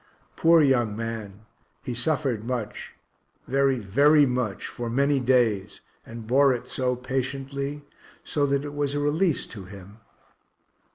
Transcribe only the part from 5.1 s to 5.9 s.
days,